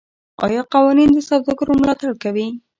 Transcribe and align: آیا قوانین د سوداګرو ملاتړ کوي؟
آیا 0.45 0.61
قوانین 0.73 1.09
د 1.13 1.17
سوداګرو 1.29 1.73
ملاتړ 1.81 2.09
کوي؟ 2.23 2.47